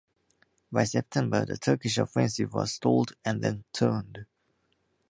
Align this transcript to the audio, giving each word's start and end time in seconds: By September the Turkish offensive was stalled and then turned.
By 0.71 0.85
September 0.85 1.45
the 1.45 1.57
Turkish 1.59 1.99
offensive 1.99 2.55
was 2.55 2.71
stalled 2.73 3.11
and 3.23 3.43
then 3.43 3.65
turned. 3.71 4.25